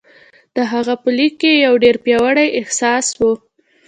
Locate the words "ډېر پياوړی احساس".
1.83-3.05